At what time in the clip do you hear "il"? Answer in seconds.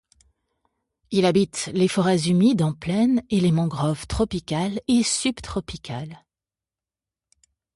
1.11-1.27